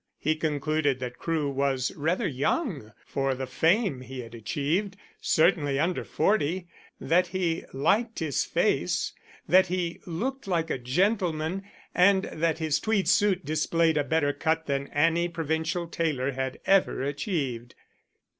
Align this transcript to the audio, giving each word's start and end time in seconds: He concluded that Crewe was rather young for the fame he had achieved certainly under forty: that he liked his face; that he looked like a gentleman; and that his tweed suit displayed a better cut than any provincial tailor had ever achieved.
He 0.17 0.33
concluded 0.35 0.99
that 0.99 1.19
Crewe 1.19 1.47
was 1.51 1.91
rather 1.95 2.27
young 2.27 2.91
for 3.05 3.35
the 3.35 3.45
fame 3.45 4.01
he 4.01 4.21
had 4.21 4.33
achieved 4.33 4.97
certainly 5.21 5.79
under 5.79 6.03
forty: 6.03 6.67
that 6.99 7.27
he 7.27 7.65
liked 7.71 8.17
his 8.17 8.43
face; 8.43 9.13
that 9.47 9.67
he 9.67 9.99
looked 10.07 10.47
like 10.47 10.71
a 10.71 10.79
gentleman; 10.79 11.65
and 11.93 12.23
that 12.23 12.57
his 12.57 12.79
tweed 12.79 13.07
suit 13.07 13.45
displayed 13.45 13.95
a 13.95 14.03
better 14.03 14.33
cut 14.33 14.65
than 14.65 14.87
any 14.87 15.27
provincial 15.27 15.85
tailor 15.87 16.31
had 16.31 16.59
ever 16.65 17.03
achieved. 17.03 17.75